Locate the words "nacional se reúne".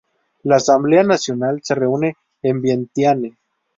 1.03-2.15